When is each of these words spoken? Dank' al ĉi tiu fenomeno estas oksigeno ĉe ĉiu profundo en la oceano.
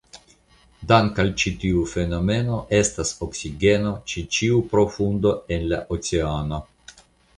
Dank' 0.91 1.19
al 1.23 1.27
ĉi 1.41 1.51
tiu 1.63 1.83
fenomeno 1.91 2.57
estas 2.77 3.11
oksigeno 3.27 3.91
ĉe 4.13 4.25
ĉiu 4.39 4.65
profundo 4.73 5.35
en 5.57 5.69
la 5.75 5.85
oceano. 5.99 6.65